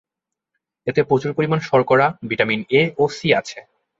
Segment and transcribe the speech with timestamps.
[0.87, 3.59] এতে প্রচুর পরিমাণে শর্করা, ভিটামিন এ ও সি আছে।